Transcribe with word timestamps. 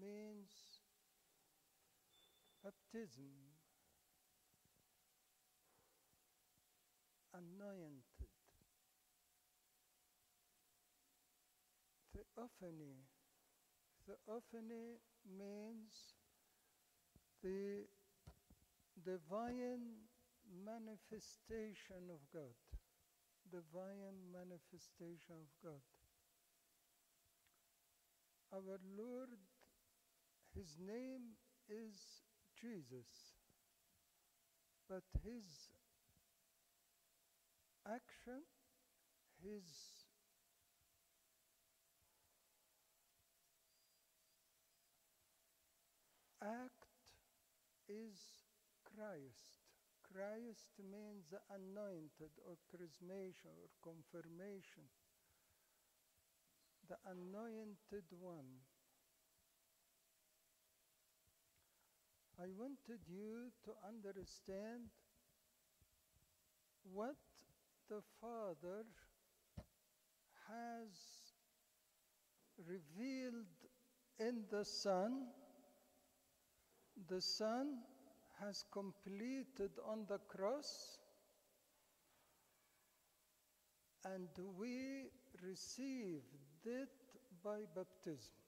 means 0.00 0.50
baptism, 2.62 3.30
anointed. 7.34 8.28
Theophany. 12.12 13.06
Theophany 14.06 14.98
means 15.24 16.14
the 17.42 17.84
divine 19.04 20.08
manifestation 20.64 22.10
of 22.10 22.20
God. 22.32 22.56
Divine 23.50 24.32
manifestation 24.32 25.36
of 25.38 25.50
God. 25.62 25.82
Our 28.52 28.78
Lord, 28.96 29.28
His 30.58 30.74
name 30.82 31.38
is 31.70 31.94
Jesus, 32.60 33.38
but 34.88 35.04
His 35.22 35.70
action, 37.86 38.42
His 39.40 39.62
act 46.42 46.90
is 47.88 48.18
Christ. 48.82 49.62
Christ 50.02 50.74
means 50.82 51.30
the 51.30 51.38
anointed 51.54 52.34
or 52.42 52.58
chrismation 52.66 53.54
or 53.62 53.70
confirmation. 53.78 54.90
The 56.88 56.98
anointed 57.06 58.10
one. 58.18 58.66
I 62.40 62.46
wanted 62.56 63.00
you 63.08 63.50
to 63.64 63.72
understand 63.84 64.90
what 66.84 67.16
the 67.88 68.00
Father 68.20 68.84
has 70.46 70.88
revealed 72.64 73.56
in 74.20 74.44
the 74.52 74.64
Son. 74.64 75.26
The 77.08 77.20
Son 77.20 77.78
has 78.40 78.64
completed 78.72 79.72
on 79.84 80.06
the 80.08 80.18
cross, 80.28 80.98
and 84.04 84.28
we 84.56 85.10
received 85.42 86.22
it 86.64 86.88
by 87.42 87.62
baptism. 87.74 88.47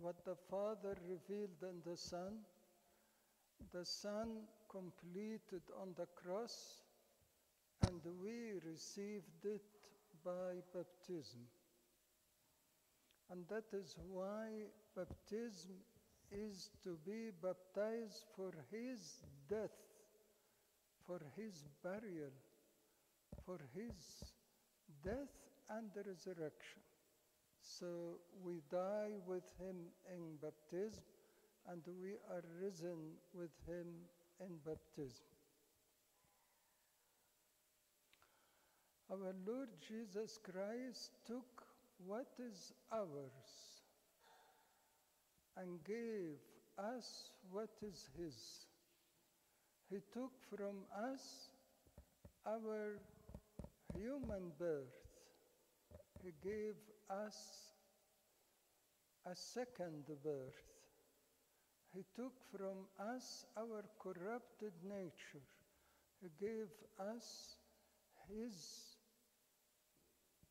What 0.00 0.24
the 0.24 0.36
Father 0.50 0.94
revealed 1.08 1.62
in 1.62 1.80
the 1.84 1.96
Son, 1.96 2.38
the 3.72 3.84
Son 3.84 4.42
completed 4.70 5.62
on 5.80 5.94
the 5.96 6.06
cross, 6.14 6.78
and 7.86 8.00
we 8.22 8.52
received 8.70 9.44
it 9.44 9.62
by 10.24 10.60
baptism. 10.74 11.40
And 13.30 13.44
that 13.48 13.64
is 13.72 13.96
why 14.12 14.66
baptism 14.94 15.74
is 16.30 16.70
to 16.84 16.98
be 17.04 17.30
baptized 17.42 18.24
for 18.36 18.52
his 18.70 19.24
death, 19.48 19.76
for 21.06 21.20
his 21.36 21.64
burial, 21.82 22.32
for 23.44 23.58
his 23.74 24.22
death 25.02 25.34
and 25.70 25.90
resurrection. 25.96 26.82
So 27.66 28.18
we 28.42 28.62
die 28.70 29.18
with 29.26 29.44
him 29.58 29.76
in 30.14 30.38
baptism 30.40 31.02
and 31.68 31.82
we 32.00 32.12
are 32.30 32.42
risen 32.62 33.18
with 33.34 33.50
him 33.66 33.86
in 34.40 34.56
baptism. 34.64 35.26
Our 39.10 39.34
Lord 39.46 39.68
Jesus 39.86 40.38
Christ 40.42 41.10
took 41.26 41.66
what 42.04 42.26
is 42.38 42.72
ours 42.92 43.76
and 45.56 45.82
gave 45.84 46.36
us 46.78 47.30
what 47.50 47.70
is 47.82 48.08
His. 48.18 48.66
He 49.90 49.98
took 50.12 50.32
from 50.50 50.84
us 50.92 51.50
our 52.46 52.98
human 53.94 54.52
birth. 54.58 55.05
He 56.26 56.32
gave 56.42 56.74
us 57.08 57.36
a 59.24 59.36
second 59.36 60.06
birth. 60.24 60.58
He 61.94 62.02
took 62.16 62.32
from 62.50 62.88
us 62.98 63.46
our 63.56 63.84
corrupted 64.02 64.72
nature. 64.82 65.46
He 66.20 66.28
gave 66.44 66.66
us 66.98 67.54
His 68.28 68.56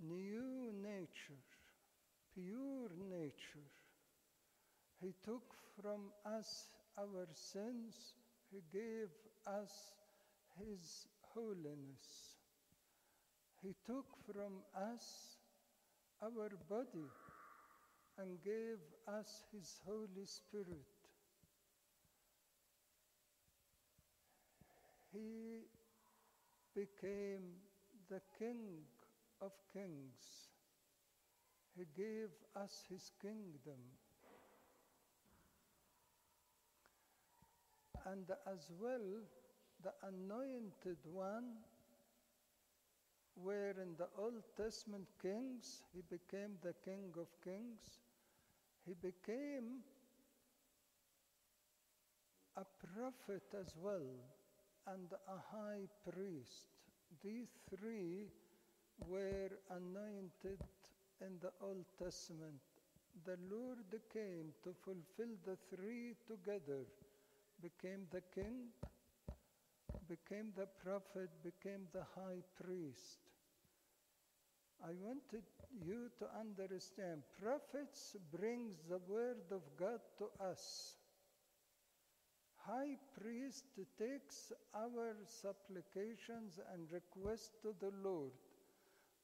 new 0.00 0.72
nature, 0.82 1.44
pure 2.34 2.90
nature. 3.08 3.70
He 5.00 5.14
took 5.24 5.54
from 5.80 6.10
us 6.26 6.66
our 6.98 7.28
sins. 7.32 8.14
He 8.50 8.60
gave 8.76 9.10
us 9.46 9.70
His 10.58 11.06
holiness. 11.32 12.34
He 13.62 13.76
took 13.86 14.06
from 14.26 14.64
us 14.74 15.36
our 16.22 16.50
body 16.68 17.08
and 18.18 18.42
gave 18.44 18.78
us 19.08 19.44
His 19.52 19.80
Holy 19.86 20.26
Spirit. 20.26 20.86
He 25.12 25.62
became 26.74 27.56
the 28.08 28.20
King 28.38 28.84
of 29.40 29.52
Kings. 29.72 30.48
He 31.76 31.84
gave 31.96 32.30
us 32.56 32.84
His 32.88 33.12
kingdom. 33.20 33.80
and 38.06 38.30
as 38.46 38.70
well 38.80 39.06
the 39.82 39.92
anointed 40.06 40.98
one 41.04 41.56
where 43.42 43.74
in 43.80 43.96
the 43.96 44.08
Old 44.18 44.42
Testament 44.56 45.06
kings 45.20 45.82
he 45.92 46.02
became 46.08 46.56
the 46.62 46.74
King 46.84 47.12
of 47.18 47.28
Kings, 47.42 48.00
he 48.86 48.94
became 48.94 49.80
a 52.56 52.64
prophet 52.94 53.42
as 53.58 53.74
well 53.80 54.10
and 54.86 55.08
a 55.28 55.56
high 55.56 55.86
priest. 56.08 56.68
These 57.22 57.58
three 57.68 58.26
were 59.06 59.50
anointed 59.70 60.60
in 61.20 61.38
the 61.40 61.52
Old 61.62 61.84
Testament. 62.02 62.60
The 63.24 63.36
Lord 63.50 63.78
came 64.12 64.52
to 64.64 64.74
fulfill 64.84 65.36
the 65.44 65.56
three 65.74 66.14
together 66.26 66.84
became 67.62 68.06
the 68.10 68.22
king, 68.34 68.72
became 70.08 70.52
the 70.56 70.66
prophet, 70.82 71.30
became 71.44 71.86
the 71.92 72.04
high 72.14 72.42
priest. 72.62 73.29
I 74.82 74.92
wanted 74.98 75.44
you 75.84 76.08
to 76.18 76.26
understand 76.38 77.22
prophets 77.40 78.16
brings 78.32 78.78
the 78.88 78.98
word 79.06 79.44
of 79.50 79.62
God 79.78 80.00
to 80.18 80.28
us. 80.42 80.96
High 82.56 82.96
priest 83.20 83.64
takes 83.98 84.52
our 84.74 85.16
supplications 85.26 86.58
and 86.72 86.90
requests 86.92 87.50
to 87.62 87.74
the 87.80 87.92
Lord. 88.02 88.32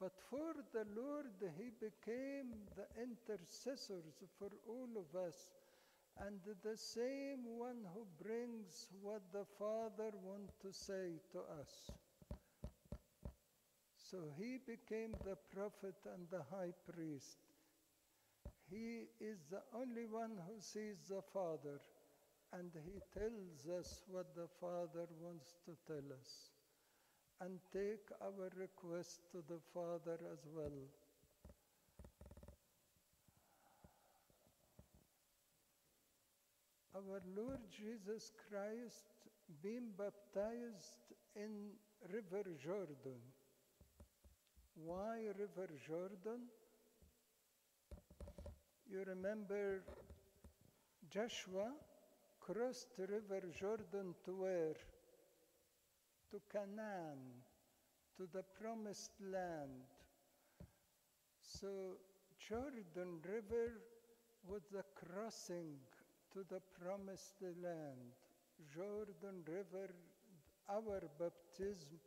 But 0.00 0.12
for 0.30 0.54
the 0.72 0.86
Lord, 0.94 1.32
he 1.58 1.70
became 1.80 2.52
the 2.76 2.86
intercessors 3.02 4.22
for 4.38 4.50
all 4.68 4.88
of 4.96 5.18
us 5.18 5.50
and 6.26 6.40
the 6.62 6.76
same 6.76 7.58
one 7.58 7.86
who 7.94 8.06
brings 8.22 8.88
what 9.02 9.22
the 9.32 9.44
Father 9.58 10.12
wants 10.24 10.52
to 10.62 10.72
say 10.72 11.20
to 11.32 11.38
us. 11.60 11.90
So 14.10 14.18
he 14.38 14.56
became 14.66 15.12
the 15.22 15.36
prophet 15.54 15.96
and 16.14 16.24
the 16.30 16.42
high 16.50 16.72
priest. 16.88 17.36
He 18.70 19.04
is 19.20 19.38
the 19.50 19.60
only 19.74 20.06
one 20.06 20.32
who 20.46 20.60
sees 20.60 20.96
the 21.08 21.20
Father, 21.32 21.80
and 22.54 22.70
he 22.86 23.00
tells 23.12 23.68
us 23.78 24.02
what 24.08 24.34
the 24.34 24.48
Father 24.60 25.06
wants 25.20 25.56
to 25.66 25.76
tell 25.86 26.08
us. 26.20 26.48
And 27.40 27.60
take 27.70 28.08
our 28.22 28.48
request 28.56 29.20
to 29.32 29.44
the 29.46 29.60
Father 29.74 30.18
as 30.32 30.40
well. 30.56 30.72
our 36.98 37.22
Lord 37.36 37.60
Jesus 37.70 38.32
Christ 38.48 39.06
being 39.62 39.90
baptized 39.96 41.14
in 41.36 41.70
River 42.10 42.42
Jordan. 42.60 43.22
Why 44.84 45.26
River 45.36 45.68
Jordan? 45.86 46.46
You 48.88 49.02
remember 49.06 49.82
Joshua 51.10 51.72
crossed 52.40 52.96
the 52.96 53.06
river 53.06 53.42
Jordan 53.58 54.14
to 54.24 54.32
where? 54.32 54.76
To 56.30 56.40
Canaan, 56.52 57.18
to 58.16 58.28
the 58.32 58.44
promised 58.60 59.10
land. 59.20 59.82
So 61.40 61.96
Jordan 62.48 63.18
River 63.28 63.80
was 64.46 64.62
the 64.70 64.84
crossing 64.94 65.74
to 66.32 66.44
the 66.48 66.60
promised 66.80 67.42
land. 67.42 68.14
Jordan 68.74 69.42
River, 69.44 69.90
our 70.70 71.02
baptism 71.18 71.98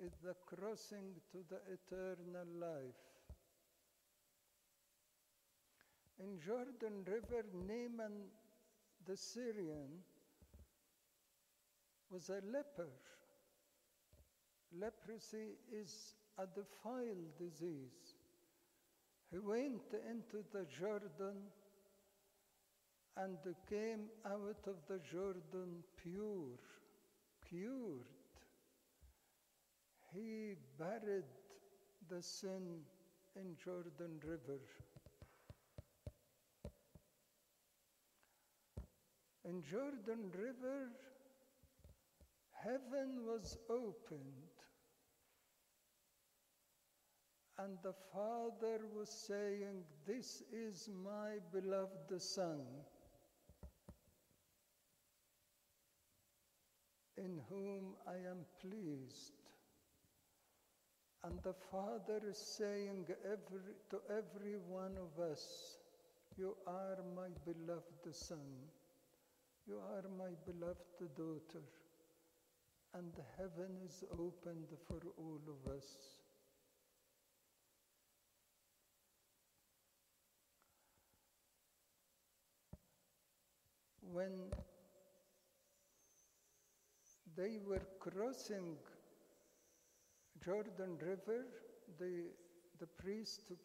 is 0.00 0.12
the 0.22 0.34
crossing 0.46 1.14
to 1.32 1.38
the 1.48 1.60
eternal 1.72 2.46
life. 2.58 3.02
In 6.20 6.38
Jordan 6.38 7.04
River, 7.04 7.44
Naaman 7.66 8.28
the 9.06 9.16
Syrian 9.16 9.90
was 12.10 12.28
a 12.28 12.40
leper. 12.46 12.90
Leprosy 14.78 15.56
is 15.72 16.14
a 16.38 16.46
defiled 16.46 17.36
disease. 17.38 18.14
He 19.30 19.38
went 19.38 19.82
into 20.08 20.44
the 20.52 20.66
Jordan 20.78 21.36
and 23.16 23.36
came 23.68 24.08
out 24.26 24.66
of 24.66 24.76
the 24.88 25.00
Jordan 25.10 25.82
pure, 26.02 26.58
cured. 27.48 28.21
He 30.14 30.54
buried 30.78 31.24
the 32.10 32.20
sin 32.20 32.80
in 33.34 33.56
Jordan 33.64 34.20
River. 34.22 34.60
In 39.44 39.62
Jordan 39.62 40.30
River, 40.36 40.90
heaven 42.62 43.24
was 43.26 43.56
opened, 43.70 44.52
and 47.58 47.78
the 47.82 47.94
Father 48.12 48.80
was 48.94 49.08
saying, 49.08 49.82
This 50.06 50.42
is 50.52 50.88
my 51.02 51.38
beloved 51.52 52.20
Son, 52.20 52.60
in 57.16 57.40
whom 57.48 57.94
I 58.06 58.16
am 58.30 58.44
pleased. 58.60 59.41
And 61.24 61.38
the 61.44 61.54
Father 61.70 62.20
is 62.28 62.38
saying 62.38 63.06
every, 63.24 63.60
to 63.90 64.00
every 64.10 64.56
one 64.68 64.96
of 64.98 65.22
us, 65.22 65.78
You 66.36 66.56
are 66.66 66.98
my 67.14 67.28
beloved 67.44 68.14
Son. 68.14 68.38
You 69.68 69.76
are 69.78 70.02
my 70.18 70.32
beloved 70.44 71.14
daughter, 71.16 71.62
and 72.94 73.12
heaven 73.38 73.78
is 73.86 74.02
opened 74.12 74.66
for 74.88 75.00
all 75.16 75.40
of 75.46 75.72
us. 75.72 75.86
When 84.12 84.50
they 87.36 87.58
were 87.64 87.86
crossing 88.00 88.76
Jordan 90.44 90.98
River, 91.00 91.46
the, 91.98 92.24
the 92.80 92.86
priest 92.86 93.46
took, 93.48 93.58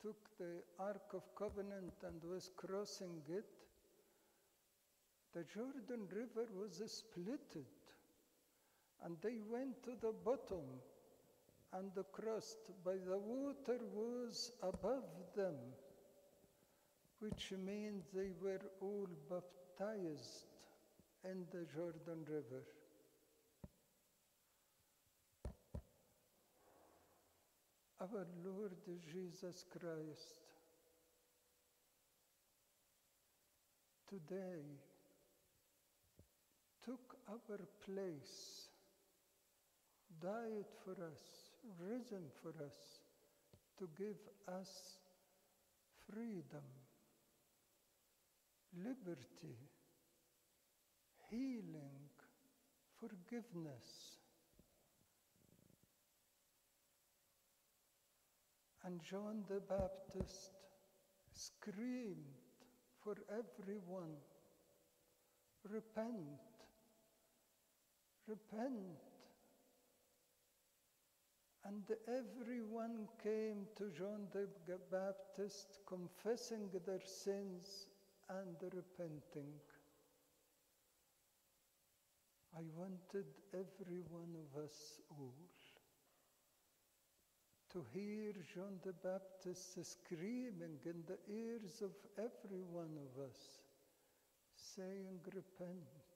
took 0.00 0.38
the 0.38 0.62
Ark 0.78 1.14
of 1.14 1.22
Covenant 1.34 1.94
and 2.02 2.22
was 2.22 2.50
crossing 2.56 3.22
it 3.28 3.44
the 5.36 5.44
Jordan 5.52 6.08
River 6.10 6.48
was 6.58 6.80
splitted, 6.80 7.66
and 9.04 9.18
they 9.20 9.36
went 9.52 9.82
to 9.84 9.90
the 10.00 10.14
bottom 10.24 10.64
and 11.74 11.90
the 11.94 12.04
crossed, 12.04 12.70
but 12.82 13.04
the 13.06 13.18
water 13.18 13.78
was 13.92 14.52
above 14.62 15.04
them, 15.34 15.56
which 17.18 17.52
means 17.62 18.04
they 18.14 18.30
were 18.40 18.62
all 18.80 19.06
baptized 19.28 20.46
in 21.22 21.44
the 21.52 21.66
Jordan 21.74 22.24
River. 22.26 22.62
Our 28.06 28.26
Lord 28.44 28.76
Jesus 29.12 29.64
Christ, 29.68 30.38
today, 34.08 34.62
took 36.84 37.16
our 37.28 37.58
place, 37.84 38.68
died 40.20 40.66
for 40.84 40.92
us, 40.92 41.50
risen 41.80 42.22
for 42.42 42.50
us, 42.64 43.00
to 43.78 43.88
give 43.98 44.20
us 44.60 44.98
freedom, 46.08 46.66
liberty, 48.84 49.56
healing, 51.28 52.06
forgiveness. 53.00 54.15
And 58.86 59.02
John 59.02 59.42
the 59.48 59.58
Baptist 59.58 60.52
screamed 61.34 62.38
for 63.02 63.16
everyone 63.28 64.14
repent, 65.68 66.38
repent. 68.28 69.02
And 71.64 71.82
everyone 72.06 73.08
came 73.20 73.66
to 73.76 73.90
John 73.90 74.28
the 74.32 74.78
Baptist 74.92 75.78
confessing 75.88 76.70
their 76.86 77.02
sins 77.04 77.88
and 78.30 78.54
repenting. 78.62 79.50
I 82.56 82.62
wanted 82.76 83.26
every 83.52 84.02
one 84.08 84.36
of 84.36 84.62
us 84.62 85.00
all 85.10 85.34
to 87.72 87.84
hear 87.92 88.32
John 88.54 88.78
the 88.84 88.92
Baptist 88.92 89.78
screaming 89.84 90.78
in 90.84 91.02
the 91.06 91.18
ears 91.32 91.82
of 91.82 91.90
every 92.16 92.62
one 92.62 92.96
of 92.96 93.24
us, 93.24 93.36
saying, 94.54 95.20
Repent. 95.24 96.06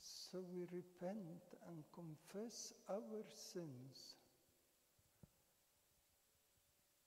So 0.00 0.42
we 0.52 0.62
repent 0.62 1.42
and 1.68 1.84
confess 1.94 2.72
our 2.88 3.22
sins. 3.28 4.16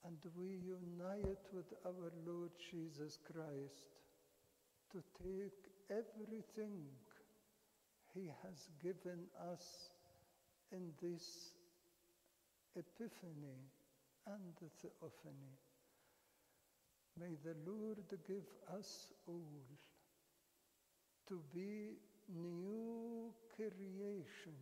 And 0.04 0.16
we 0.34 0.60
unite 0.64 1.44
with 1.52 1.72
our 1.84 2.10
Lord 2.26 2.50
Jesus 2.70 3.18
Christ 3.30 3.98
to 4.92 5.02
take 5.22 5.68
everything 5.90 6.86
He 8.14 8.30
has 8.42 8.68
given 8.82 9.26
us 9.52 9.90
in 10.72 10.90
this 11.02 11.52
Epiphany 12.78 13.58
and 14.26 14.54
the 14.60 14.68
Theophany. 14.80 15.56
May 17.18 17.34
the 17.42 17.56
Lord 17.66 17.98
give 18.26 18.46
us 18.78 19.12
all 19.26 19.66
to 21.28 21.40
be 21.52 21.96
new 22.34 23.32
creation. 23.56 24.58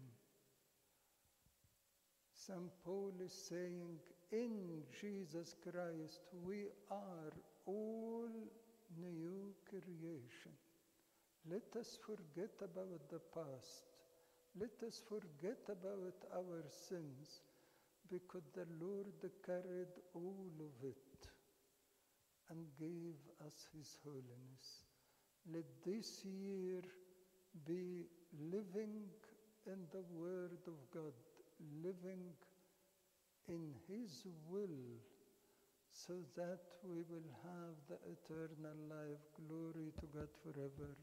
St. 2.34 2.70
Paul 2.84 3.12
is 3.24 3.32
saying, 3.32 3.98
in 4.32 4.82
Jesus 5.00 5.54
Christ, 5.62 6.20
we 6.44 6.66
are 6.90 7.32
all 7.66 8.28
new 8.98 9.52
creation. 9.68 10.52
Let 11.50 11.76
us 11.78 11.98
forget 12.04 12.50
about 12.62 13.10
the 13.10 13.20
past. 13.34 13.86
Let 14.58 14.82
us 14.86 15.02
forget 15.08 15.58
about 15.68 16.14
our 16.34 16.62
sins 16.88 17.42
because 18.10 18.42
the 18.54 18.66
Lord 18.80 19.06
carried 19.44 19.94
all 20.14 20.46
of 20.60 20.84
it 20.84 21.28
and 22.50 22.66
gave 22.78 23.16
us 23.46 23.68
His 23.76 23.98
holiness. 24.04 24.84
Let 25.52 25.64
this 25.84 26.24
year 26.24 26.82
be 27.66 28.06
living 28.52 29.06
in 29.66 29.78
the 29.92 30.02
Word 30.12 30.58
of 30.66 30.78
God, 30.92 31.12
living 31.82 32.34
in 33.48 33.72
His 33.88 34.24
will, 34.48 35.00
so 35.90 36.14
that 36.36 36.60
we 36.84 37.02
will 37.08 37.30
have 37.42 37.74
the 37.88 37.98
eternal 38.06 38.76
life. 38.88 39.22
Glory 39.48 39.92
to 39.98 40.06
God 40.06 40.28
forever. 40.42 40.94